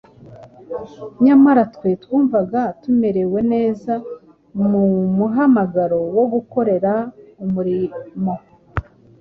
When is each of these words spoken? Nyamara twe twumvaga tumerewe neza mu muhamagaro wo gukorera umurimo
Nyamara 1.25 1.63
twe 1.75 1.89
twumvaga 2.03 2.61
tumerewe 2.81 3.39
neza 3.53 3.93
mu 4.69 4.83
muhamagaro 5.17 5.99
wo 6.15 6.25
gukorera 6.33 6.93
umurimo 7.43 8.33